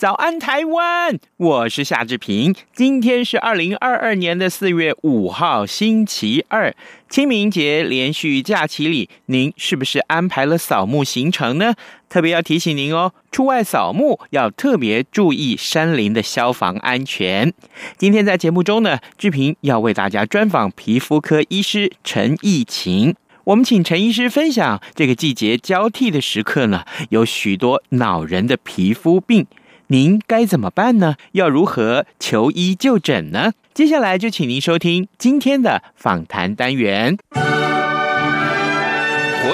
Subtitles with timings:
[0.00, 2.54] 早安台湾，我是夏志平。
[2.72, 6.74] 今天是二零二二年的四月五号，星期二，
[7.10, 11.74] 清明节连续假期里，您是不是安排了扫墓行程呢？
[12.08, 17.52] 特别要提醒您哦，出外扫墓要特别注意山林的消防安全。
[17.98, 23.14] 今天在节目中呢，志平要为大家专访皮肤科医师陈义琴。
[23.44, 29.46] 我们请陈医师分享这个季节交替的时刻呢，有许多恼人的皮肤病。
[29.92, 31.16] 您该怎么办呢？
[31.32, 33.54] 要如何求医就诊呢？
[33.74, 37.42] 接下来就请您收听今天的访谈单元，活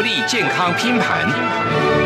[0.02, 2.05] 力健康拼盘。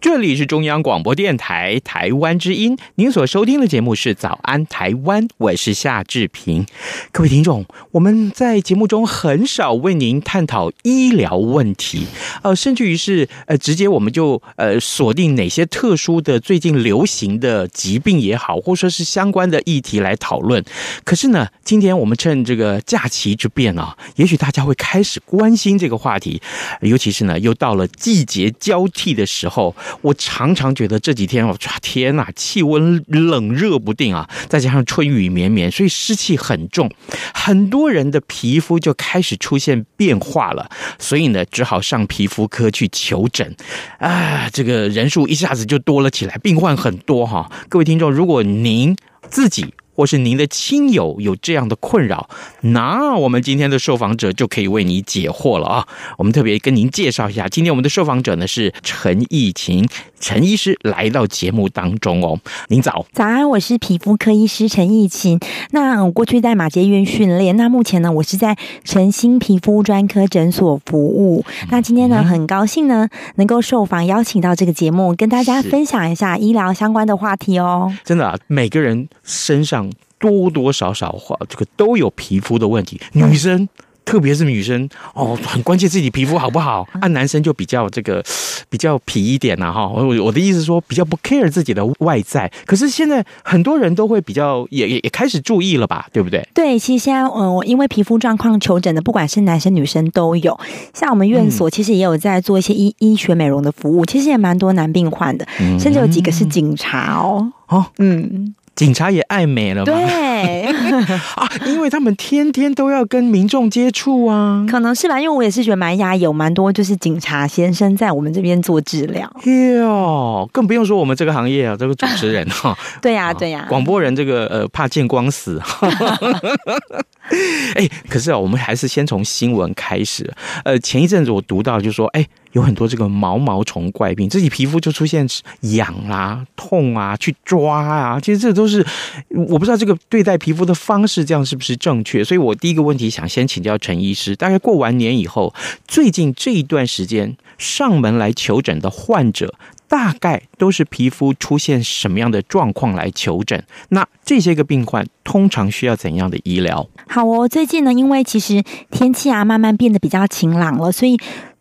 [0.00, 6.64] 这里是中央广播电台台湾之音，您所收听的节目是《早安台湾》，我是夏志平。
[7.10, 12.06] 各位听众，我们在节目中很少为您探讨医疗问题，
[12.42, 20.64] 呃，甚至于是呃，直接我们就呃锁定哪些特殊的最近流行的疾病也好，或说是相关的议题来讨论。
[21.02, 26.40] 可是呢，今天我们趁这个假期之便啊，也许大家会开始关心这个话题，
[26.82, 29.74] 尤其是呢，又到了季节交替的时候。
[30.00, 36.90] 我常常觉得这几天哦，天呐，气温冷热不定啊，再加上春雨绵绵，所以湿气很重，
[37.34, 43.54] 很多人的皮肤就开始出现变化了，所以呢，只好上皮肤科去求诊，
[43.98, 47.50] 啊，这个人数一下子就多了起来，病患很多哈。
[47.68, 48.96] 各位听众，如果您
[49.28, 55.88] 自己，或是您的亲友有这样的困扰，那我们今天的受访者就可以为你解惑了啊！
[56.16, 59.84] 我们特别跟您介绍一下，今天我们的受访者呢是陈义琴
[60.20, 62.38] 陈医师来到节目当中哦。
[62.68, 65.40] 您早，早安，我是皮肤科医师陈义琴。
[65.72, 71.44] 那我过去在马偕医院训练，那目前呢，我是在晨星皮肤专科诊所服务。
[71.72, 77.92] 那今天呢，很高兴呢能够受访邀请到这个节目，跟大家分享一下医疗相关的话题哦。
[78.04, 79.87] 真的啊，每个人身上。
[80.18, 83.00] 多多少少话，这个都有皮肤的问题。
[83.12, 83.68] 女生，嗯、
[84.04, 86.88] 特别是女生哦，很关切自己皮肤好不好。
[86.94, 88.24] 按、啊、男生就比较这个
[88.68, 89.86] 比较皮一点呐、啊、哈。
[89.88, 92.50] 我我的意思是说，比较不 care 自己的外在。
[92.64, 96.46] 可是现在很多人都会比较也也也开始注意了吧，对不对？
[96.54, 100.58] 对，其实现在嗯，我因为皮肤状况求诊的，不管是男生女生都有。
[100.94, 105.46] 像我们院所其实也有在做一些医医学美容的服务，其实也蛮多男病患的，
[105.78, 107.52] 甚至有几个是警察哦。
[107.68, 108.54] 哦，嗯。
[108.78, 109.92] 警察也爱美了吗？
[109.92, 110.62] 对
[111.34, 115.20] 啊，因为他们天天都要跟民众接触啊，可能是吧。
[115.20, 119.28] 因为我也是觉得蛮压抑，有蛮多就是警察先生在我们这边做治疗。
[119.42, 125.60] 哟，更不用说我们这个行业啊，这个主持人 哈，对呀对呀，广播人这个呃怕见光死。
[127.74, 130.32] 哎，可是啊，我们还是先从新闻开始。
[130.64, 132.24] 呃，前一阵子我读到就说，哎。
[132.58, 135.24] 有很多这个毛毛虫怪病，自己皮肤就出现
[135.60, 138.84] 痒啊、痛啊，去抓啊，其实这都是
[139.28, 142.24] 我不知道这个对待皮肤的方式，这样是不是正确？
[142.24, 145.54] 所以我第一个问题想先请教陈医师，大概过完年以后，
[145.86, 149.54] 最近这一段时间上门来求诊的患者，
[149.86, 153.62] 大概都是皮肤出现什么样的状况来求诊？
[153.90, 156.88] 那这些个病患通常需要怎样的医疗？
[157.08, 161.16] 好哦，最近呢，因为其实天气啊慢慢变得比较晴朗了，所以。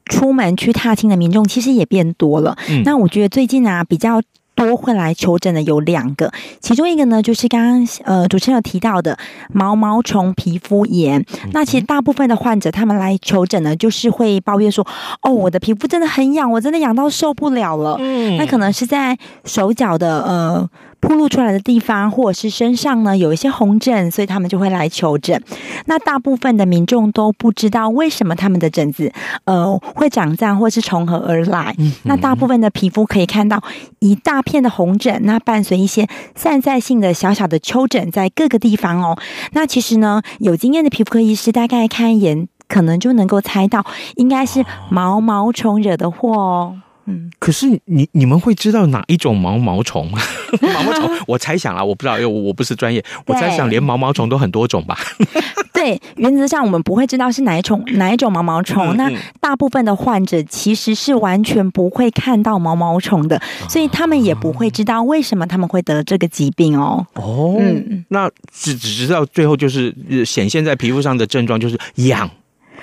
[0.07, 2.57] 出门去踏青的民众其实也变多了。
[2.69, 4.21] 嗯，那我觉得最近啊比较
[4.56, 9.18] 多会来求诊的有两个，其中一个呢就是刚刚呃主持人有提到的
[9.54, 11.24] 毛毛虫皮肤炎。
[11.51, 14.86] 那其实大部分的患者他们来求诊呢，就是会抱怨说，
[15.21, 17.98] 哦，我的皮肤真的很痒，我真的痒到受不了了。
[18.00, 20.69] 嗯，那可能是在手脚的呃。
[20.99, 25.41] 暴露出来的地方，或者是身上呢有一些红疹，所以他们就会来求诊。
[25.85, 29.11] 那大部分的民众都不知道为什么他们的疹子
[29.45, 31.75] 呃会长这样，或是从何而来。
[31.77, 33.61] 嗯、那大部分的皮肤可以看到
[33.99, 39.17] 一大片的红疹，那伴随一些散在性的小小的丘疹在各个地方哦。
[39.51, 43.85] 那其实呢，有经验的皮肤科医师大概看一眼，可能就能够猜到
[44.15, 46.81] 应该是毛毛虫惹的祸哦。
[47.07, 50.19] 嗯，可是你你们会知道哪一种毛毛虫吗？
[50.62, 54.98] 毛毛虫，我猜想啊，我不知道，因为我不是专业，我猜想连毛毛虫都很多种吧。
[55.74, 58.98] 对，原则上我们不会知道是哪一种哪一种毛毛虫。
[58.98, 59.09] 那
[59.39, 63.39] 大部分的患者其实是完全不会看到毛毛虫的，
[63.69, 67.06] 所以他们也不会知道为什么他们会得这个疾病哦。
[67.13, 69.95] 哦，嗯，那只只知道最后就是
[70.25, 72.30] 显现在皮肤上的症状就是痒，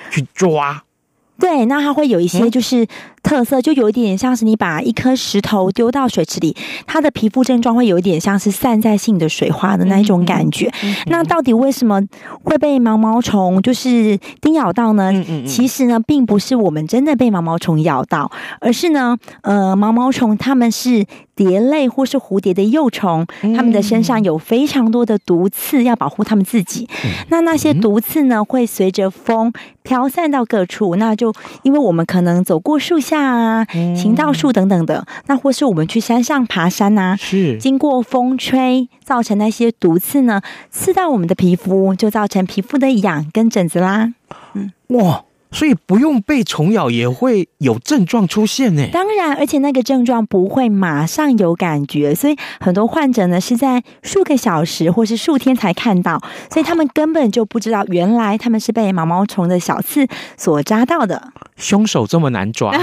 [0.09, 0.81] 去抓。
[1.39, 2.87] 对，那它会有一些就是
[3.21, 6.55] 特色，就有一点像是你把一颗石头丢到水池里，
[6.87, 10.71] 它的皮肤症状会有一点像是散在性的水花的那一种感觉。
[11.07, 12.01] 那到底为什么
[12.43, 15.11] 会被毛毛虫就是叮咬到呢？
[15.45, 21.05] 其实呢，并不是我们真的被毛毛虫咬到，而是呢，呃，毛毛虫它们是。
[21.35, 26.87] 蝶类或是蝴蝶的幼虫，它们的身上有非常多的毒刺，要保护它们自己。
[27.29, 29.51] 那那些毒刺呢，会随着风
[29.83, 30.95] 飘散到各处。
[30.95, 31.33] 那就
[31.63, 40.41] 因为我们可能走过树下啊，行道树等等的，那或是我们去山上爬山啊，是经过风吹，造成那些毒刺呢，
[40.71, 44.13] 刺到我们的皮肤，就造成皮肤的痒跟疹子啦。
[44.53, 45.24] 嗯，哇。
[45.51, 48.87] 所以不用被虫咬也会有症状出现呢？
[48.91, 56.21] 当然，而且那个症状不会马上有感觉，所以很多患者呢是在数个小时或是数天才看到，
[56.51, 60.07] 所以他们根本就不知道原来他们是被毛毛虫的小刺
[60.37, 61.31] 所扎到的。
[61.57, 62.77] 凶手这么难抓？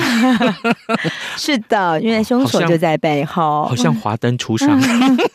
[1.37, 4.81] 是的，因为凶手就在背后，好像华灯初上。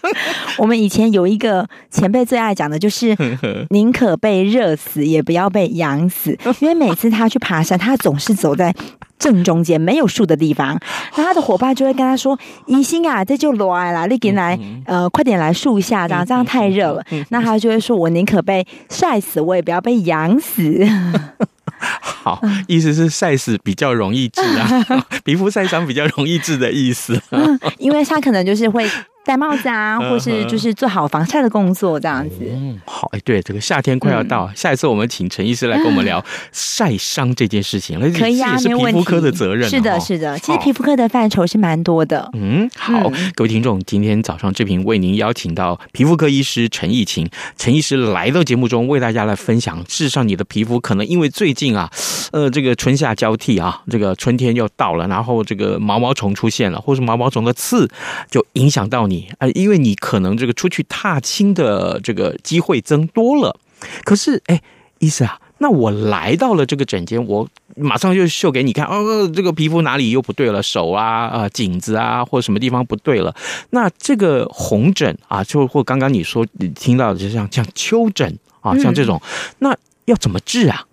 [0.57, 3.15] 我们以前有一个前辈最爱讲的就是，
[3.69, 8.75] 宁可被热死，也不要被痒死，因为每次他去爬山，他总是走在
[9.17, 10.77] 正中间没有树的地方，
[11.15, 12.37] 那他的伙伴就会跟他说
[12.67, 20.85] ：“宜兴啊，这就来了，你给来，呃，快点来树下，这样这样太热了。”那他就会说：“我宁可被晒死，我也不要被痒死。
[21.79, 24.85] ”好，意思是晒死比较容易治啊，
[25.23, 27.21] 皮肤晒伤比较容易治的意思。
[27.77, 28.89] 因为他可能就是会。
[29.27, 32.37] 戴帽子啊，或是就是做好防晒的工作，这样子。
[32.41, 37.99] 嗯，好，哎，对，这个夏天快要到，嗯、下一次我们请陈医师来跟我们聊 晒伤这件事情。
[38.13, 39.69] 可以啊，也是皮肤科的责任。
[39.69, 42.29] 是的，是的，其实皮肤科的范畴是蛮多的。
[42.33, 49.77] 嗯，好，嗯、各位听众，今天早上志平为您邀请到皮肤科医师陈义琴，陈医师来到节目中为大家来分享。
[49.89, 51.91] 事实上，你的皮肤可能因为最近啊，
[52.31, 57.89] 呃，这个春夏交替啊，这个春天又到了，然后这个毛毛虫出现了，或是毛毛虫的刺
[58.31, 59.16] 就影响到你。
[59.37, 63.55] 啊，因为你可能这个出去踏青的这个机会增多了，
[64.03, 64.61] 可是哎，
[64.99, 73.35] 医师啊，那我来到了这个诊间，我马上就秀给你看，哦，这个皮肤哪里又不对了，手啊，呃，颈子啊，或什么地方不对了，
[73.69, 79.21] 那这个红疹啊，就或刚刚你说你听到的，就像像丘疹啊，像这种，
[79.59, 79.75] 那
[80.05, 80.85] 要怎么治啊？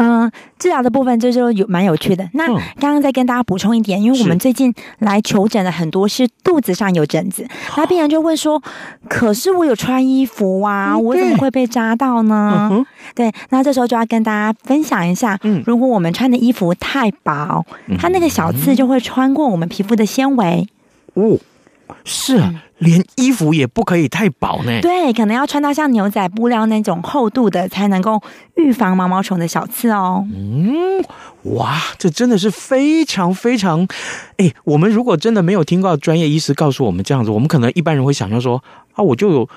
[0.00, 2.26] 嗯，治疗的部分这就有蛮有趣的。
[2.32, 2.46] 那
[2.78, 8.62] 刚刚再跟大家补充一点，因为我们最近来求诊的很多是肚子上有疹子，那病人就会说
[9.08, 17.64] ：“可是我有穿衣服啊，我怎么会被扎到呢？”对，那这时候就要跟大家分享一下，如果我们穿的衣服太薄，
[17.98, 20.66] 它那个小刺就会穿过我们皮肤的纤维。
[21.14, 21.36] 哦，
[22.04, 22.62] 是啊。
[22.78, 24.80] 连衣服也不可以太薄呢？
[24.80, 28.22] 对，可能要穿到像牛仔布料那种厚度的，才能够
[28.56, 30.26] 预防毛毛虫的小刺哦。
[30.34, 31.04] 嗯，
[31.56, 33.86] 哇，这真的是非常非常……
[34.38, 39.48] 哎，我们如果真的没有听到专业医师告诉我们这样子，我们可能一般人会想象说啊，我就有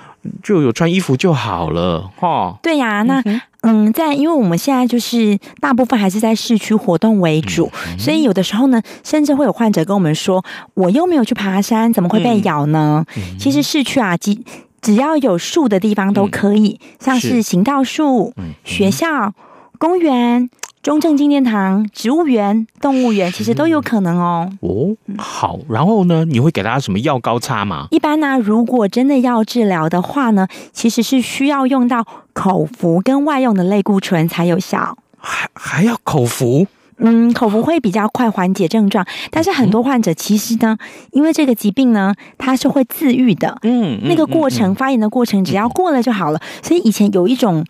[0.41, 2.57] 就有穿衣服就好了，哈。
[2.61, 3.21] 对呀、啊，那。
[3.25, 10.43] 嗯嗯，在因为我们现在就是大部分还是在市区活动为主，所以有的时候呢，甚至会有患者跟我们说
[10.75, 13.05] ：“我又没有去爬山，怎么会被咬呢？”
[13.39, 14.37] 其实市区啊，只
[14.81, 18.33] 只要有树的地方都可以，嗯、像是行道树、
[18.65, 19.33] 学校、
[19.79, 20.49] 公园。
[20.83, 24.51] 中正纪念堂、植物园、动物园，其实都有可能哦。
[24.59, 27.87] 哦，好，然后呢，你会给大家什么药膏擦吗？
[27.89, 34.97] 一般呢、啊，如果真的要治疗的话呢，其实是需要用到口服跟外用的类固醇才有效。
[35.17, 36.67] 还还要口服？
[36.97, 40.77] 嗯，口服会比较快缓解症状，但是很多患者其实呢，
[41.11, 43.57] 因为这个疾病呢，它是会自愈的。
[43.61, 46.41] 嗯，那个过程、嗯、发炎的过程，只要过了就好了。
[46.61, 47.63] 所以以前有一种。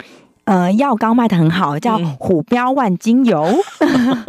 [0.45, 3.47] 呃，药膏卖的很好，叫虎标万金油。
[3.79, 4.25] 嗯、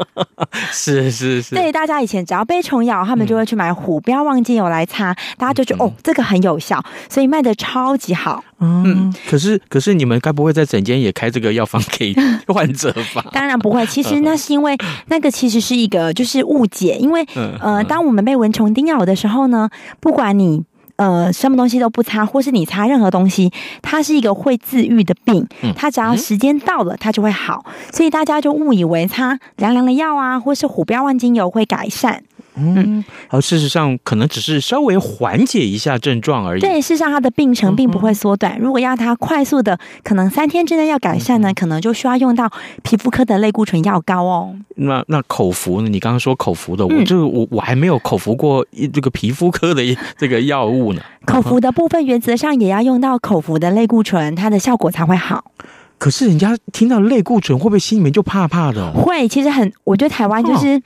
[0.70, 8.44] 是是是，对，大家以前只要被虫咬，他们就会去买虎标万金油来擦，大家就觉得、嗯、哦，这个很有效，所以卖的超级好。
[8.60, 12.14] 嗯，嗯可是可是你们该不会在整间也开这个药方给
[12.46, 13.24] 患者吧？
[13.32, 14.76] 当然不会，其实那是因为
[15.08, 17.26] 那个其实是一个就是误解，因为
[17.60, 19.68] 呃，当我们被蚊虫叮咬的时候呢，
[19.98, 20.62] 不管你。
[20.96, 25.46] 呃，什么东西都不擦，或是你擦任何东西，它是一个会自愈的病。
[25.74, 27.64] 它只要时间到了，它就会好。
[27.92, 32.22] 所以大家就误以为擦凉凉的药啊，或是虎标万金油会改善。
[32.56, 36.60] 嗯，而事实上可能只是稍微缓解一下症状而已。
[36.60, 38.56] 对，事实上它的病程并不会缩短。
[38.60, 42.48] 如果要它快速的，可能三天之内要改善呢，可能就需要用到
[42.84, 44.54] 皮肤科的类固醇药膏哦。
[44.76, 45.88] 那那口服呢？
[45.88, 49.82] 你刚刚说口服的，我这我我还没有口服过这个皮肤科的
[50.16, 51.02] 这个药物呢。
[51.26, 55.44] 口服的部分原则上也要用到口服的类固醇，它的效果才会好。
[55.98, 58.92] 可是人家听到类固醇，会不会心里面就怕怕的？
[58.92, 60.80] 会，其实很，我觉得台湾就是。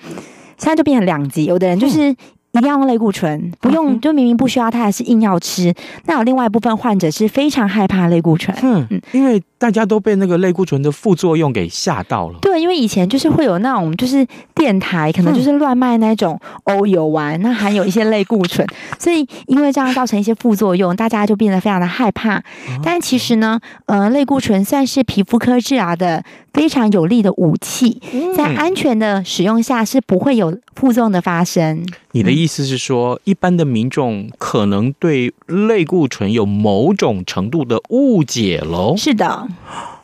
[0.59, 2.11] 现在就变成两极，有的人就是
[2.53, 5.73] 一定要用类固醇，不用就明明不需要，他还是硬要吃。
[6.07, 9.43] 那有另外一部分患者是非常害怕类固醇，嗯嗯，因为。
[9.61, 12.39] 大家都被那个类固醇的副作用给吓到了。
[12.41, 14.25] 对，因为以前就是会有那种，就是
[14.55, 18.65] 电台可能就是乱卖那种欧油丸，那含有一些类固醇，
[19.01, 22.41] 所以因为这样造成一些副作用，大家就变得非常的害怕。
[22.85, 28.01] 但其实呢，呃，类固醇算是皮肤科治疗的非常有力的武器，
[28.37, 31.87] 在安全的使用下是不会有副作用的发生。
[32.13, 38.97] 你的意思是说，一般的民众可能对类固醇有某种程度的误解喽？
[38.97, 39.47] 是的。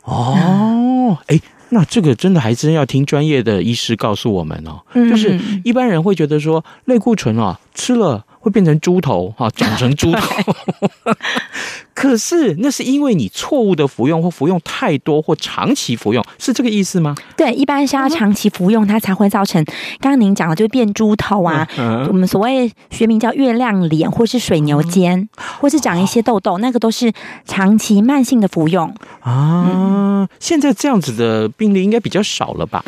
[0.04, 4.82] 哦，哎，那这个真的还真要听专业的医师告诉我们哦。
[4.94, 10.20] 就是一般人会觉得说，类固醇啊，吃了会变成猪头，哈，长成猪头。
[11.94, 17.14] 可是，那是因为你错误的服用或服用太多或长期服用，是这个意思吗？
[17.36, 19.64] 对，一般是要长期服用，它才会造成
[20.00, 21.66] 刚刚您讲的，就变猪头啊。
[21.78, 25.28] 嗯、我们所谓学名叫月亮脸，或是水牛肩，嗯、
[25.60, 27.12] 或是长一些痘痘，那个都是
[27.46, 29.66] 长期慢性的服用啊。
[29.72, 32.84] 嗯、现在这样子的病例应该比较少了吧？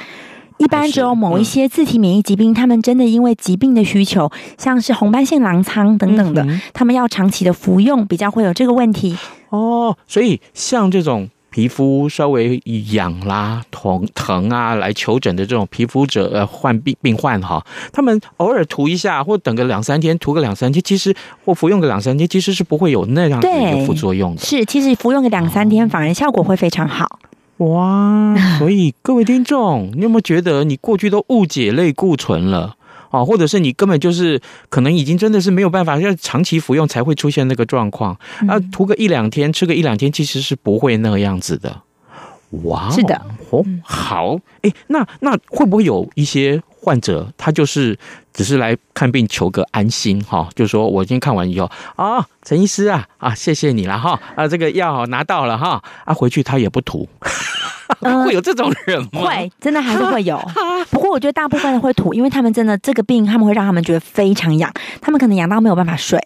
[0.59, 9.17] 一般只有某一些自体免疫疾病，他们真的因为疾病的需求，像是红斑性狼疮等等的，他们要长期的服用，比较会有这个问题。
[9.51, 12.61] 哦，所以像这种皮肤稍微
[12.93, 24.41] 痒啦、疼疼啊来求诊的这种皮肤者呃患病病患哈，他们偶尔涂一下，或等个两三天，涂个两三天，其实或服用个两三天，其实是不会有那样的一个副作用的。
[24.43, 27.19] 是，其实服用个两三天，反而效果会非常好。
[27.59, 32.77] 哇， 所以各位听众，你有没有觉得你过去都误解类固醇了
[33.11, 33.25] 啊？
[33.25, 38.61] 或者是你根本就是可能已经真的是没有办法，要长期服用才会出现那个状况啊？
[38.71, 41.83] 涂个一两天，吃个一两天，其实是不会那个样子的。
[42.63, 43.21] 哇，是的，
[43.51, 47.99] 哦，好，哎，那那会不会有一些患者，他就是
[48.33, 50.49] 只是来看病求个安心哈？
[50.55, 57.09] 就是说我今天看完以后啊，陈医师啊啊，谢谢你了哈啊，这个药拿到了哈啊，回去他也不涂。
[57.99, 59.23] 会有这种人吗？
[59.23, 60.41] 会，真的还是会有。
[60.93, 66.23] 不过我觉得大部分人会吐，因为他们真的这个病，他们会让他们觉得非常痒，他们可能痒到没有办法睡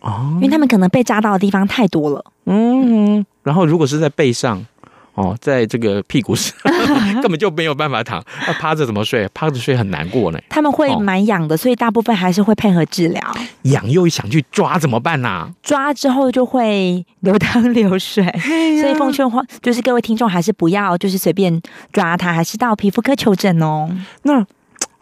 [0.00, 2.24] 哦，因为他们可能被扎到的地方太多了。
[2.46, 4.66] 嗯，然后如果是在背上。
[5.20, 6.54] 哦，在这个屁股上
[7.20, 9.28] 根本就没有办法躺，那趴着怎么睡？
[9.34, 10.38] 趴着睡很难过呢。
[10.48, 13.22] 他们会蛮痒的，所以大部分还是会配合治疗。
[13.62, 15.50] 痒又想去抓怎么办呢、啊？
[15.62, 18.40] 抓之后就会流汤流水， 啊、
[18.80, 21.60] 所以奉劝话就是各位听众还是不要就是随便
[21.92, 23.90] 抓它，还是到皮肤科求诊哦。
[24.22, 24.46] 那。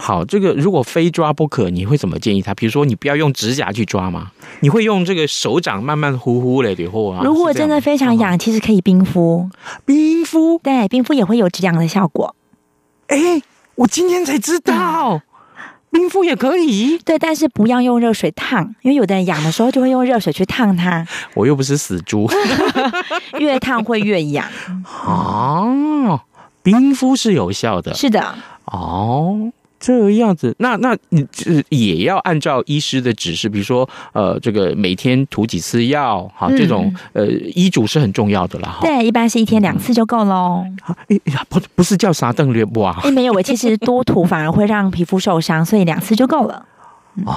[0.01, 2.55] 好，这个如果非抓不可，你会怎么建议他？
[2.55, 4.31] 比如说，你不要用指甲去抓吗？
[4.61, 7.21] 你会用这个手掌慢慢呼呼嘞，对后啊？
[7.25, 9.51] 如果真的非常痒，嗯、其实可以冰敷。
[9.85, 10.61] 冰敷？
[10.63, 12.37] 对，冰敷也会有止痒的效果。
[13.09, 13.43] 哎，
[13.75, 15.23] 我今天才知道，嗯、
[15.91, 16.97] 冰敷也可以。
[17.05, 21.05] 对，但是不要用热水烫，因为有的人痒的时候就会用热水去烫它。
[21.35, 22.31] 我又不是死猪，
[23.41, 24.47] 越烫会越痒。
[25.05, 26.21] 哦，
[26.63, 27.93] 冰敷是有效的。
[27.95, 28.37] 是的。
[28.67, 29.51] 哦。
[29.81, 31.27] 这个样子，那那你
[31.71, 38.81] 也要按照医师的指示，比如说，呃，这个每天涂几次药，哈，这种呃医嘱是很重要的啦哈。
[38.83, 40.65] 对，一般是一天两次就够喽。
[41.09, 42.99] 哎呀，不不是叫啥邓略不啊？
[43.05, 46.67] 哎，没有，我其实多涂反而会让皮肤受伤，所以两次就够了。
[47.25, 47.35] 哦，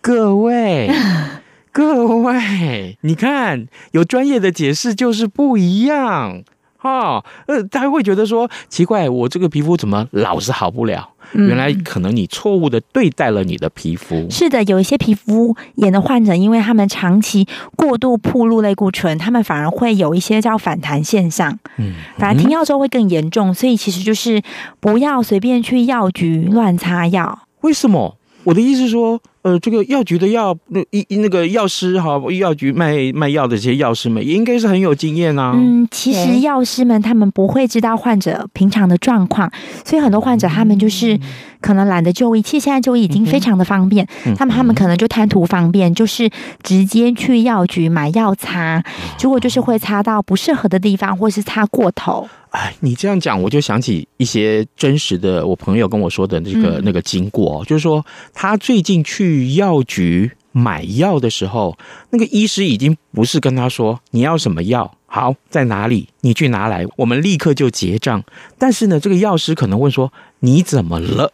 [0.00, 0.90] 各位
[1.72, 6.42] 各位，你看有专业的解释就是不一样。
[6.80, 11.10] 哈，呃，他会觉得说奇怪，我这个皮肤怎么老是好不了？
[11.32, 14.14] 原来可能你错误的对待了你的皮肤。
[14.14, 14.30] 嗯。
[14.30, 21.58] 是的，有一些皮肤炎的患者，因为他们长期过度暴露类固醇，他们反而会有一些叫反弹现象。
[21.76, 24.40] 嗯，反而停药之后会更严重，所以其实就是
[24.80, 27.40] 不要随便去药局乱擦药。
[27.62, 28.17] 为什么？
[28.48, 29.20] 我的意思是说。
[29.42, 35.52] 呃，这个药局的药，那医那个药师哈，药局卖卖药的这些药师们，也应该是很有经验啊。
[35.54, 39.50] 嗯，其实药师们他们不会知道患者平常的状况，
[39.84, 41.18] 所以很多患者他们就是
[41.60, 42.42] 可能懒得就医。
[42.42, 46.30] 其实现在就医已经非常的方便，嗯、他们他们可能就贪图方便，就是
[46.62, 48.82] 直接去药局买药擦，
[49.16, 52.28] 结果就是会擦到不适合的地方，或是擦过头。
[52.50, 61.76] 哎，你这样讲，我就想起一些真实的，我朋友跟我说的那个、嗯、那个经过，就是说他最近去药局买药的时候，
[62.10, 68.24] 那个医师已经不是跟他说你要什么药，好在哪里，你去拿来，我们立刻就结账。
[68.56, 70.10] 但是呢，这个药师可能问说
[70.40, 71.30] 你怎么了？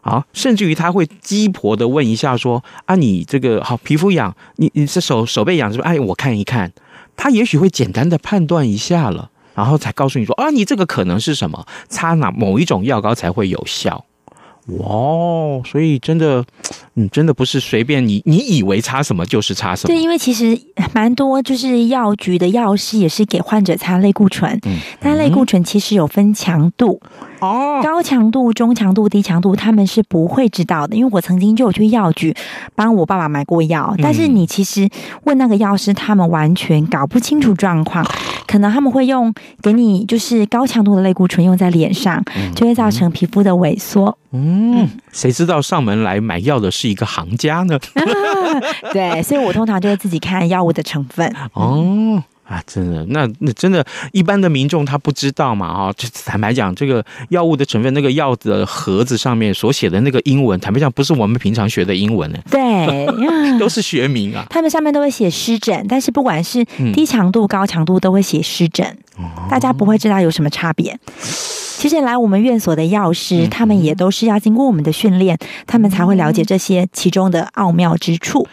[0.00, 5.88] 好，甚至于他会鸡婆的问一下说啊，你这个好皮肤痒，你你是手手背痒是不是？
[5.88, 6.72] 哎，我看一看，
[7.16, 14.04] 他也许会简单的判断一下了，然后才告诉你说啊，你这个可能是什么，擦哪某一种药膏才会有效。
[14.68, 16.44] 哇，所以真的，
[16.94, 19.94] 嗯，真的不是随便你，你以为擦什么就是擦什么。
[19.94, 20.60] 对，因为其实
[20.92, 27.00] 蛮多，就是药局的药师也是给患者擦类固醇，嗯，但类固醇其实有分强度。
[27.40, 30.96] 哦，高强度、中强度、低强度，他们是不会知道的。
[30.96, 32.34] 因为我曾经就有去药局
[32.74, 34.88] 帮我爸爸买过药，但是你其实
[35.24, 38.04] 问那个药师，他们完全搞不清楚状况，
[38.46, 42.22] 可能他们会用给你就是高强度的类固醇用在脸上，
[42.54, 44.16] 就会造成皮肤的萎缩。
[44.32, 47.78] 嗯，谁知道上门来买药的是一个行家呢？
[48.92, 51.34] 对，所以我通常就会自己看药物的成分。
[51.52, 52.22] 哦。
[52.48, 55.66] 啊，真的，那那真的，一般的民众他不知道嘛？
[55.66, 62.38] 啊，就坦白讲，这个药物的成分，那个药的盒子上面所写的那个英文，坦白讲，不是我们平常学的英文呢。
[62.50, 63.06] 对，
[63.60, 64.46] 都是学名啊。
[64.48, 66.64] 他们上面都会写湿疹，但是不管是
[66.94, 68.96] 低强度、高强度，都会写湿疹。
[69.18, 70.98] 嗯，大家不会知道有什么差别。
[71.78, 78.48] 其实来我们院所的药师，他们也都是要经过我们的训练，他们才会了解这些其中的奥妙之处。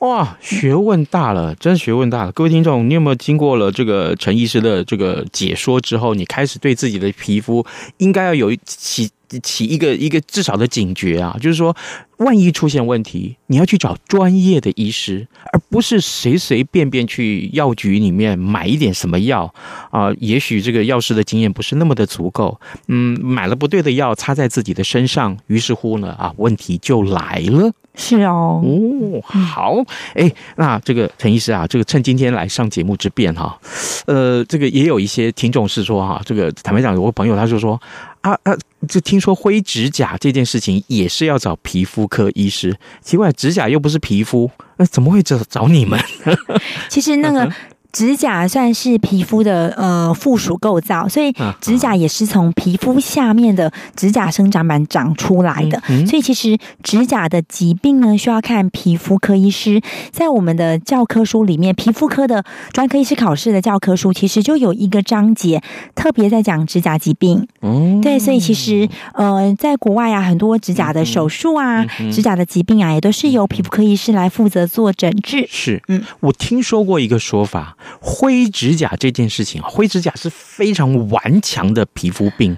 [0.00, 2.30] 哇，学问大了，真学问大了！
[2.30, 9.10] 各位听众，你有没有经过了这个陈医师的这个解说之后，你开始对自己的皮肤应该要有起
[9.42, 11.36] 起一个一个至少的警觉啊？
[11.42, 11.76] 就是说，
[12.18, 19.52] 万一出现问题，你要去找专业的医师，而不是随随便便去药局里面买一点什么药
[19.90, 20.12] 啊。
[20.20, 27.72] 也许这个药师的经验不是那么的足够，嗯，买了不对的药擦在自己的身上，于是乎呢，啊，问题就来了。
[28.00, 29.74] 是哦，哦，好，
[30.14, 33.58] 哎，那这个陈医师啊，这个趁今天来上节目之便哈，
[34.06, 37.78] 呃，这个也有一些听众是说哈，这个坦白讲，有个朋友他就说
[38.20, 38.56] 啊啊，
[38.88, 45.98] 就听说灰指甲这件事情也是要找皮肤科医师，奇怪，指甲又不是皮肤，那怎么会找找你们？
[46.88, 47.52] 其实那个。
[47.90, 55.80] 指甲算是皮肤的呃附属构造，所以指甲也是从皮肤下面的指甲生长板长出来的。
[56.06, 59.80] 所以其实指甲的疾病呢，需要看皮肤科医师。
[60.10, 65.62] 在我们的教科书里面，皮肤科的专科医师考试的教科书，其实就有一个章节
[65.94, 67.48] 特别在讲指甲疾病。
[67.62, 75.46] 嗯，对，所以其实呃，在国外啊，很多指甲的手术啊，指甲的疾病啊，也都是由皮肤科医师来负责做诊治。
[75.48, 77.76] 是，嗯，我听说过一个说法。
[78.00, 82.56] 灰指甲这件事情，灰指甲是非常顽强的皮肤病，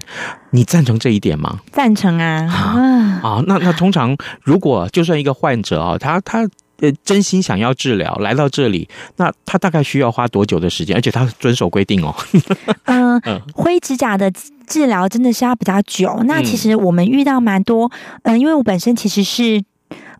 [0.51, 1.59] 你赞成这一点吗？
[1.71, 2.47] 赞成啊！
[2.47, 2.79] 啊，
[3.23, 6.47] 啊那那通常如果就算一个患者啊，他他
[6.79, 10.95] 呃真心想要治疗，来到这里，那他大概需要花多久的时间？
[10.95, 12.15] 而且他遵守规定哦。
[12.85, 14.31] 嗯、呃，灰指甲的
[14.67, 16.21] 治疗真的是要比较久。
[16.25, 17.91] 那其实我们遇到蛮多，
[18.23, 19.63] 嗯、呃，因为我本身其实是。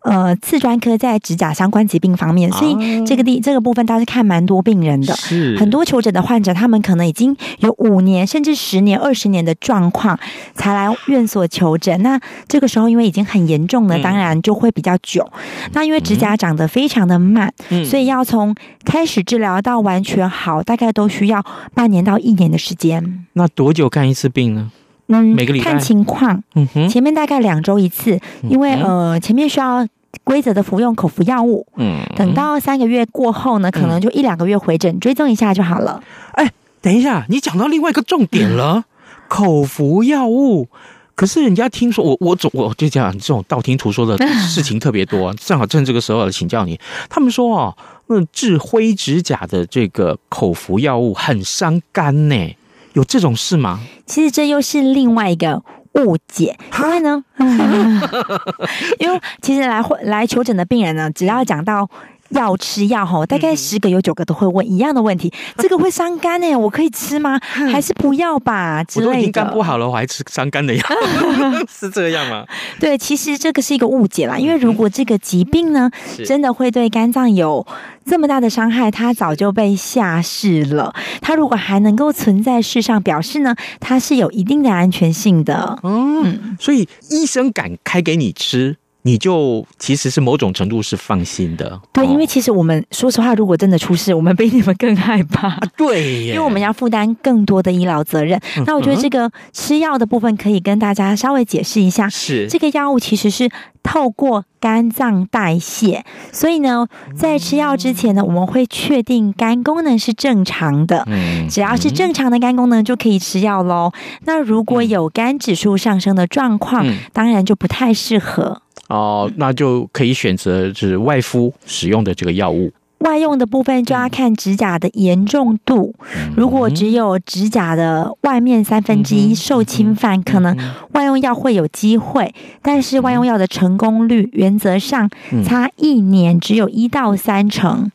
[0.02, 10.18] 呃，次专科在指甲相关疾病方面，所以这个地这个部分倒是看蛮多病人的，是很多求诊的患者，他们可能已经有五年甚至十年、二十年的状况
[10.54, 12.02] 才来院所求诊。
[12.02, 15.22] 那这个时候因为已经很严重了，当然就会比较久。
[15.34, 18.52] 嗯、那因为指甲长得非常的慢，嗯、所以要从
[18.84, 23.24] 开始治疗到完全好，大概都需要半年到一年的时间。
[23.34, 24.72] 那多久看一次病呢？
[25.20, 26.42] 嗯，每个礼拜看情况。
[26.54, 29.86] 嗯哼，前面大概两周一次，因为呃，前面需要
[30.24, 31.66] 规则的服用口服药物。
[31.76, 36.02] 嗯，等到三个月过后呢，可能就一两个月回诊追踪一下就好了。
[36.32, 38.84] 哎，等一下，你讲到另外一个重点了，
[39.28, 40.68] 口服药物。
[41.14, 44.16] 可是人家听说我我总我就讲这种道听途说的
[44.48, 46.80] 事情特别多， 正好趁这个时候来请教你。
[47.10, 52.56] 他们说哦，那治灰指甲的这个口服药物很伤肝呢。
[52.94, 53.80] 有这种事吗？
[54.06, 55.62] 其实这又是另外一个
[55.94, 57.24] 误解，因为呢，
[58.98, 61.88] 因为其实来来求诊的病人呢，只要讲到。
[62.32, 67.38] 要吃药吼，大概十个有九个都会问一样的问题： 这个会伤肝诶，我可以吃吗？
[67.70, 68.82] 还是不要吧？
[68.84, 69.10] 之类的。
[69.10, 70.82] 我都已经肝不好了，我还吃伤肝的药，
[71.68, 72.44] 是这样吗？
[72.80, 74.38] 对，其实这个是一个误解啦。
[74.38, 75.90] 因为如果这个疾病呢，
[76.24, 77.66] 真的会对肝脏有
[78.04, 80.94] 这么大的伤害，它早就被下市了。
[81.20, 85.78] 它如果还能够存在世上，表示呢，它是有一定的安全性的。
[85.82, 88.76] 嗯，所以医生敢开给你吃。
[89.02, 91.80] 你就其实是某种程度是放心的。
[91.92, 95.48] 对，因为其实我们说实话，如果真的出事，我们比你们更害怕。
[95.48, 98.40] 啊、对，因为我们要负担更多的医疗责任。
[98.56, 102.08] 嗯、那我觉得这个吃药的部分可以跟大家稍微解释一下。
[102.08, 103.50] 是这个药物其实是
[103.82, 106.86] 透过肝脏代谢，所以呢，
[107.16, 111.04] 在吃药之前呢，我们会确定肝功能是正常的。
[111.08, 113.90] 嗯，只要是正常的肝功能就可以吃药喽。
[114.24, 118.62] 那如果有肝指数上升的状况，嗯、当然就不太适合。
[118.92, 122.70] 哦，那就可以选择就是外敷使用的这个药物。
[122.98, 125.94] 外用的部分就要看指甲的严重度。
[126.14, 130.56] 嗯、如果只有指甲的外面三分之一受侵犯，嗯、可能
[130.92, 132.24] 外用药会有机会。
[132.26, 135.08] 嗯、但是外用药的成功率原则上
[135.42, 137.90] 差一年只有一到三成。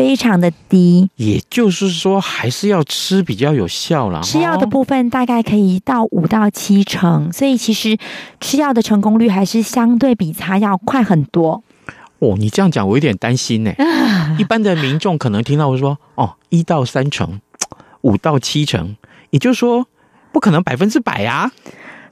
[0.00, 4.20] 嗯非常的低，也就是说还是要吃比较有效啦。
[4.22, 7.96] 吃药的部分大概可以到五到七成，所以其实
[8.40, 11.62] 吃药的成功率还是相对比擦药快很多。
[12.18, 13.72] 哦，你这样讲我有点担心呢。
[14.38, 17.40] 一般的民众可能听到我说哦，一到三成，
[18.02, 18.96] 五到七成，
[19.30, 19.86] 也就是说
[20.32, 21.50] 不可能百分之百啊。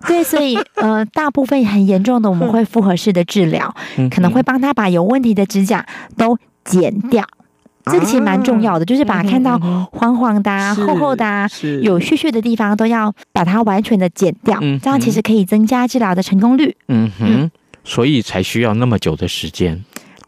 [0.06, 3.74] 对，所以 呃，大部分很严重的我们会复合式的治疗，
[4.10, 5.84] 可能会帮他把有问题的指甲
[6.16, 7.24] 都剪掉。
[7.90, 9.58] 这个其实蛮重要的，就是把看到
[9.92, 11.48] 黄黄的、啊、厚厚的、啊、
[11.82, 16.76] 有屑屑的地方都要把它完全的剪掉，这样其实可以增加治疗的成功率。
[16.88, 17.50] 嗯哼，
[17.84, 19.84] 所以才需要那么久的时间，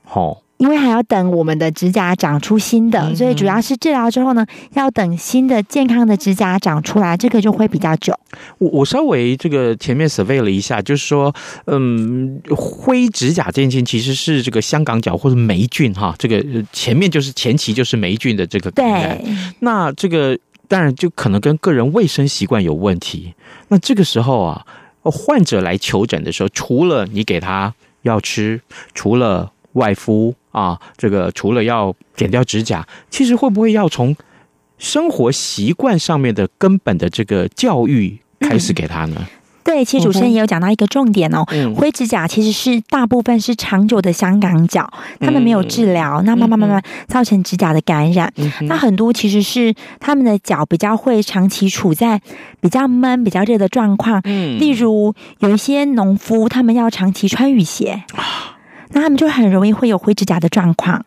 [0.09, 0.39] 齁。
[0.61, 4.45] 因为还要等我们的指甲长出新的，所以主要是治疗之后呢，
[4.75, 8.15] 要等新的健康的指甲长出来，这个就会比较久。
[8.59, 16.45] 我我稍微这个前面 survey 了一下，就是说，嗯，灰指甲这件事情其实是这个香港脚或者霉菌哈，这个
[16.75, 19.19] 前面就是前期就是霉菌的这个感染。
[19.19, 19.35] 对。
[19.61, 23.33] 那这个当然就可能跟个人卫生习惯有问题。
[23.69, 24.67] 那这个时候啊，
[25.05, 28.61] 患者来求诊的时候，除了你给他药吃，
[28.93, 30.35] 除了外敷。
[30.51, 34.17] 啊，这个除了要剪掉指甲，其实会不会要从
[34.79, 39.15] 生活习惯上面的根本的这个教育开始给他呢？
[39.21, 39.27] 嗯、
[39.63, 48.33] 对，其实主持人也有讲到一个重点哦，嗯、灰指甲其实是大部分是长久的香港脚，他们没有治疗，嗯、那慢慢慢慢造成指甲的感染。
[48.35, 52.21] 嗯、那很多其实是他们的脚比较会长期处在
[52.61, 58.03] 比较闷、比较热的状况，嗯，例如有一些农夫，他们要长期穿雨鞋。
[58.93, 61.05] 那他们就很容易会有灰指甲的状况，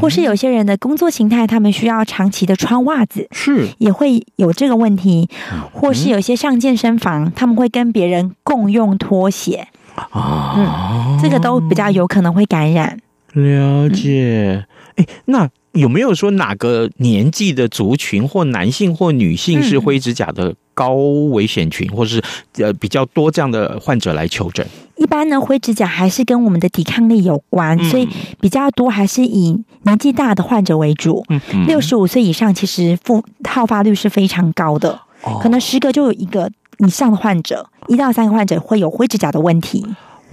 [0.00, 3.68] 或是有些人的工作形态，他们需要长期的穿袜子，是。
[3.78, 5.28] 也会有这个问题，
[5.72, 12.98] 或是有些上健身房，他们会跟别人共用拖鞋，啊，嗯，这个都比较有可能会感染。
[13.32, 15.48] 了解，哎，那。
[15.72, 20.92] 有没有说哪个年纪的族群，或男性或女性是灰指甲的高
[21.30, 22.22] 危险群，嗯、或是
[22.58, 24.66] 呃比较多这样的患者来求诊？
[25.12, 28.08] 一般呢，灰指甲还是跟我们的抵抗力有关，嗯、所以
[28.40, 31.22] 比较多还是以年纪大的患者为主。
[31.66, 39.84] 六十五岁以上，其实复好发率是非常高的，哦、可能十个就有一个以上的患者，一到三个患者会有灰指甲的问题。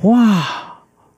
[0.03, 0.45] 哇！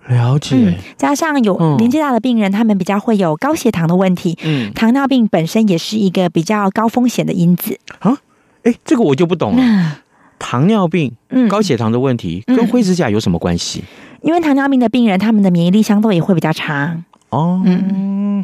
[0.07, 4.35] 了解、嗯，加上有年纪大的病人，嗯、他们比较会有高血糖的问题。
[4.41, 8.17] 嗯，糖尿病本身也是一个比较高风险的因子啊。
[8.63, 10.01] 哎，这个我就不懂了。
[10.41, 11.15] 嗯、糖尿病、
[11.47, 13.83] 高血糖的问题跟灰指甲有什么关系？
[14.21, 17.03] 因为糖尿病的病人，他们的免疫力相对也会比较差。
[17.29, 18.43] 哦，嗯，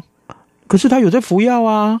[0.66, 2.00] 可是他有在服药啊？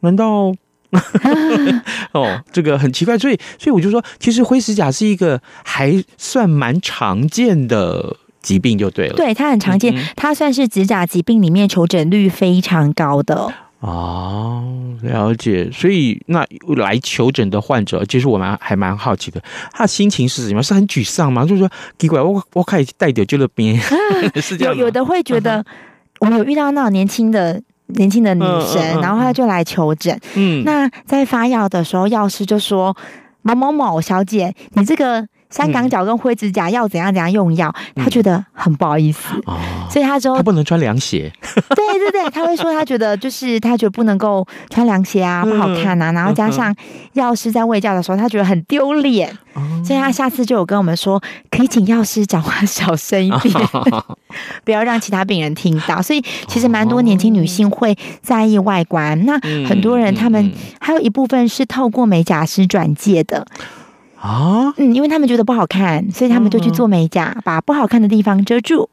[0.00, 0.52] 难道？
[2.12, 3.18] 哦，这个很奇怪。
[3.18, 8.16] 所以，所以我就说，其实灰指甲是一个还算蛮常见的。
[8.42, 13.52] 疾病就对了，对，它很常见，它算是指甲疾病里面求诊率非常高的。
[13.80, 14.64] 哦，
[15.02, 15.70] 了解。
[15.70, 16.44] 所以那
[16.76, 19.40] 来求诊的患者，其实我们还蛮好奇的，
[19.72, 20.62] 他的心情是什么？
[20.62, 21.44] 是很沮丧吗？
[21.44, 23.78] 就是说奇怪，我我可以带点就那边，
[24.40, 24.74] 是这样。
[24.74, 25.64] 有有的会觉得，
[26.20, 30.18] 我们有遇到那种年轻的年轻的女生，嗯嗯嗯、然后她就来求诊。
[30.34, 32.96] 嗯，那在发药的时候，药师就说
[33.42, 39.58] ：“某某某小姐，你这个。”香港脚跟灰指甲要怎样怎样用药，嗯、他觉得很不好意思，哦、
[39.90, 41.32] 所以他说他不能穿凉鞋。
[41.74, 46.10] 对对对，他会说他觉得就是他觉得不能够穿凉鞋啊，不好看啊。
[46.10, 46.74] 嗯、然后加上
[47.12, 54.18] 药师在喂教的时候，他觉得很丢脸，嗯、所以他下次就有跟我们说，可以请药师讲话小声一点， 哦、
[54.64, 56.02] 不要让其他病人听到。
[56.02, 63.46] 所以其实蛮多年轻女性会在意外观，那很多人他们还有一部分是透过美甲师转介的。
[64.18, 68.88] 啊，嗯，因为他们觉得不好看，所以他们就去做美甲，嗯、把不好看的地方遮住，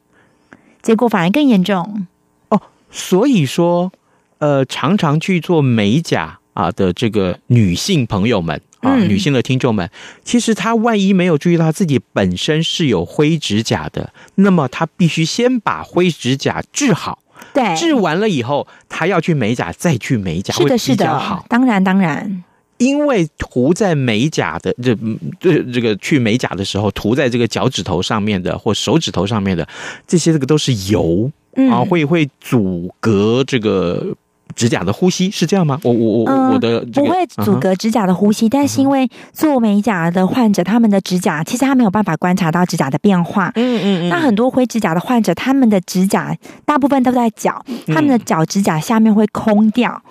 [0.82, 2.06] 结果反而更严重。
[2.50, 2.60] 哦，
[2.90, 3.90] 所以说，
[4.38, 9.90] 呃，常常去做美甲啊的这个女性朋友们啊，女性的听众们，
[10.22, 17.18] 其实她万一没有注意到自己本身是有灰指甲的，那么她必须先把灰指甲治好。
[17.52, 20.54] 对，治完了以后，她要去美甲，再去美甲。
[20.54, 22.44] 是的，是的，当然，当然。
[22.84, 24.94] 因为涂在美甲的这
[25.40, 29.66] 这这个去美甲的时候，涂在这个脚趾头上面的或手指头上面的
[30.06, 31.30] 这些，这个都是油
[31.70, 34.14] 啊，会会阻隔这个
[34.54, 35.80] 指甲的呼吸，是这样吗？
[35.82, 43.50] 我我我我的不会阻隔指甲的呼吸，但是因为做美甲的患者，他们的指甲其实他没有办法观察到指甲的变化。
[43.54, 44.08] 嗯嗯嗯。
[44.10, 50.02] 那很多灰指甲的患者，他们的指甲大部分都在脚，他们的脚指甲下面会空掉。
[50.06, 50.10] 嗯，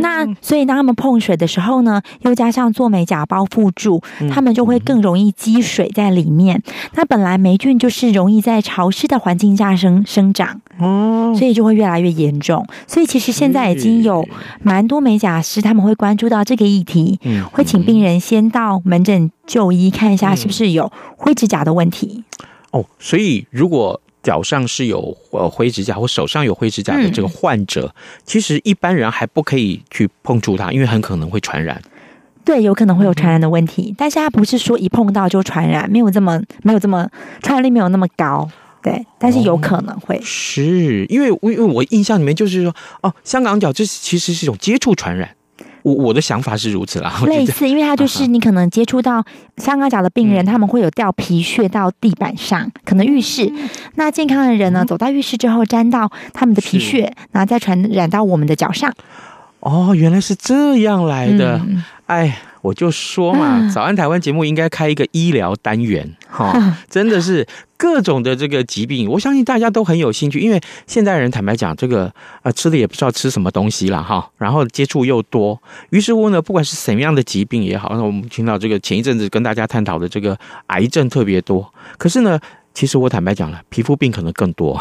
[0.00, 6.62] 那所以当他们碰水的时候呢，又加上做美甲包覆住，他们就会更容易积水在里面。
[6.94, 12.66] 那本来霉菌就是容易在潮湿的环境下生生长，哦，所以就会越来越严重。
[12.86, 14.26] 所以其实现在已经有
[14.62, 17.18] 蛮多美甲师他们会关注到这个议题，
[17.52, 22.24] 会请病人先到门诊就医看一下是不是有灰指甲的问题。
[22.70, 24.00] 哦，所以如果。
[24.24, 31.80] 脚上是有呃灰指甲或手上有灰指甲的这个患者，嗯、其实一般人还不可以去碰触它，因为很可能会传染。
[32.44, 37.08] 对，有可能会有传染的问题，但是它不是说一碰到就传染，没有这么没有这么
[37.42, 38.48] 传染力没有那么高。
[38.82, 40.16] 对，但是有可能会。
[40.16, 45.30] 哦、是因为因为我印象里面就是说，哦，香港脚这其实是一种接触传染。
[45.84, 49.22] 我我的想法是如此啦，类似，因为它就是你可能接触到
[49.58, 53.52] 香港脚的病人，他们会有掉皮屑到地板上，可能浴室。
[53.96, 58.90] 那健康的人呢，走到浴室之后沾到他们的皮屑，然后再传染到我们的脚上。
[59.60, 61.60] 哦，原来是这样来的，
[62.06, 62.38] 哎。
[62.64, 67.46] 我就说嘛，早安台湾节目应该开一个医疗单元，哈， 真的是
[67.76, 72.10] 各种的这个疾病，我相信大家都很有兴趣，因为现代人坦白讲，这个
[72.42, 80.34] 呃吃的也不知道吃什么东西了哈，然后接触又多，于是乎呢，不管是什么样的疾病也好，那我们听到这个前一阵子跟大家探讨的这个
[80.68, 82.40] 癌症特别多，可是呢，
[82.74, 84.78] 其实我坦白讲了，皮肤病可能更多，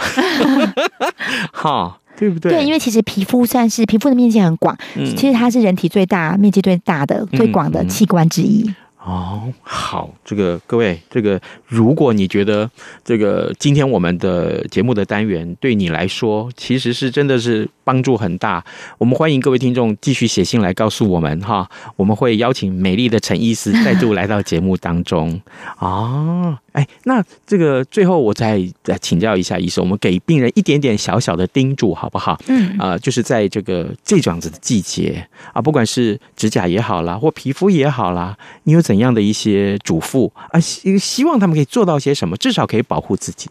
[1.54, 2.00] 哈。
[2.16, 2.52] 对不对？
[2.52, 8.72] 对，因为其实皮肤算是皮肤的面积很广，嗯、其实它是人体最大面积最大的、嗯、最广的器官之一。
[9.06, 12.70] 哦，好，这个各位，这个如果你觉得
[13.04, 18.64] 这个今天我们的节目的单元对你来说其实是真的是帮助很大，
[18.98, 25.42] 我们欢迎各位听众继续写信来告诉我们哈， 我们会邀请美丽的陈医师再度来到节目当中
[25.76, 25.88] 啊。
[25.88, 32.42] 哦哎，那这个最后我再再请教一下医生，我们给病人一点点小小的叮嘱，好不好？
[32.48, 40.60] 嗯啊、呃，就是在这个这样子的季节啊，不管是指甲也好啦，或皮肤也好啦，你有怎样的一些嘱咐啊？
[40.60, 43.50] 希希望他们可以做到些什么，至少可以保护自己。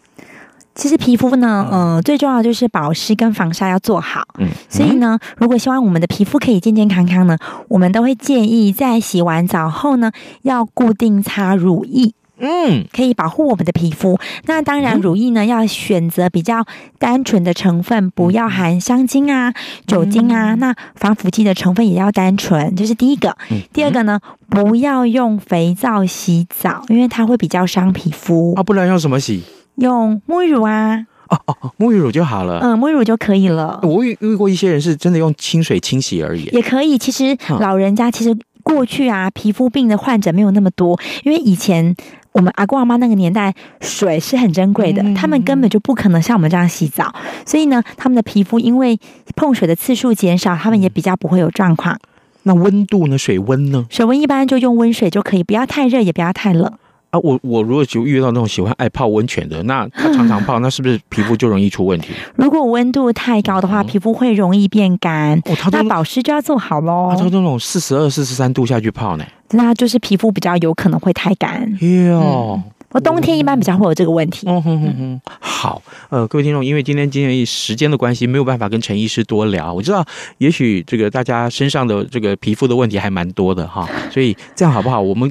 [0.74, 4.26] 其实皮肤呢，嗯、呃，最重要的就是保湿跟防晒要做好。
[4.38, 7.36] 嗯，所以呢，如果希望我们的皮肤可以健健康康呢，
[7.68, 10.10] 我们都会建议在洗完澡后呢，
[10.42, 12.14] 要固定擦乳液。
[12.38, 14.18] 嗯，可以保护我们的皮肤。
[14.46, 16.64] 那当然，乳液呢，要选择比较
[16.98, 19.54] 单纯的成分，不要含香精啊、
[19.86, 20.54] 酒精啊。
[20.56, 23.36] 那防腐剂的成分也要单纯，这是第一个。
[23.72, 24.18] 第二个呢，
[24.48, 28.54] 不要用肥皂洗澡，因为它会比较伤皮肤。
[28.54, 29.44] 啊，不然用什么洗？
[29.76, 31.06] 用沐浴乳啊。
[31.28, 32.60] 哦哦哦，沐浴乳就好了。
[32.62, 33.80] 嗯，沐浴乳就可以了。
[33.82, 36.44] 我遇遇过一些人是真的用清水清洗而已。
[36.52, 41.94] 也可以，其实老人家其实过去啊，皮肤病的患者没有那么多，因为以前。
[42.34, 48.98] 我们阿公阿妈那个年代，水是很珍贵的，他们根本就不可能像我们这样洗澡，所以呢，他们的皮肤因为
[49.36, 51.98] 碰水的次数减少，他们也比较不会有状况。
[52.44, 53.18] 那温度呢？
[53.18, 53.84] 水温呢？
[53.90, 56.72] 水温一般就用温水就可以，不要太热，也不要太冷。
[57.12, 62.14] 啊，我我如果就遇到那种喜欢爱泡温泉的，那他常常泡，那是不是皮肤就容易出问题？
[62.36, 65.38] 如果温度太高的话，皮肤会容易变干。
[65.44, 67.08] 哦，那保湿就要做好喽。
[67.10, 71.70] 他说那种四十二、四十三度下去泡呢，那就是皮肤比较有可能会太干。
[71.82, 74.46] 哟、嗯，我冬天一般比较会有这个问题。
[74.48, 79.70] 嗯哼哼哼，好，呃，各位听众，因为今天今天时间的关系，没有办法跟陈医师多聊。
[79.70, 80.02] 我知道，
[80.38, 84.98] 也许这个大家身上的这个皮肤的问题还蛮多的哈，所以这样好不好？
[84.98, 85.30] 我们。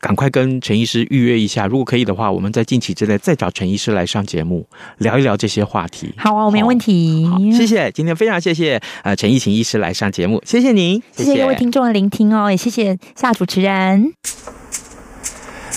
[0.00, 4.66] 赶快跟陈医师预约一下，如果可以的话，我们在近期之内再找陈医师来上节目
[4.98, 6.12] 聊一聊这些话题。
[6.16, 7.26] 好啊，我没问题。
[7.26, 14.12] 好，谢谢，今天非常谢谢呃陈奕勤医师来上节目，谢谢您，谢谢各位听众的聆听哦，也谢谢夏主持人。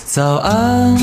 [0.05, 0.95] 早安，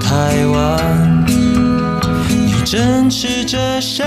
[0.00, 4.02] 台湾，你正吃着什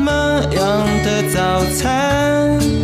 [0.00, 0.12] 么
[0.54, 2.83] 样的早餐？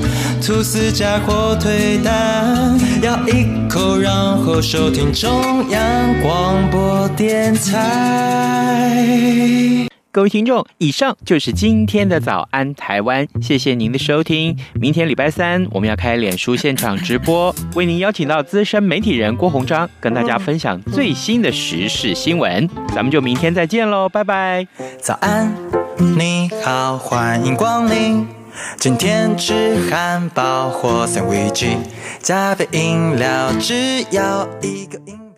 [0.51, 9.07] 吐司加火腿蛋，咬一口，然后收听中央广播电台。
[10.11, 14.59] 各位听众，以上就是今天的早安台湾，谢谢您的收听。
[14.75, 22.69] 明天礼拜三我们要开脸书现场直播，为您邀请到资深媒体人郭鸿章，跟大家分享最新的时事新闻。
[22.89, 24.67] 咱们就明天再见喽，拜拜。
[25.01, 25.55] 早安，
[26.19, 28.40] 你好，欢迎光临。
[28.79, 31.77] 今天吃汉堡或三明治，
[32.23, 35.30] 加杯饮料，只要一个饮。